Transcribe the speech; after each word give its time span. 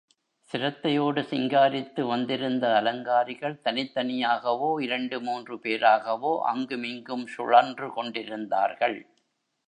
சிரத்தையோடு 0.51 1.21
சிங்காரித்து 1.21 2.07
வந்திருந்த 2.07 2.67
அலங்காரிகள் 2.81 3.61
தனித் 3.61 3.97
தனியாகவோ, 3.97 4.81
இரண்டு 4.81 5.21
மூன்று 5.21 5.55
பேராகவோ 5.55 6.39
அங்கு 6.41 6.77
மிங்கும் 6.77 7.25
சுழன்று 7.25 7.93
கொண்டிருந்தார்கள். 7.93 8.97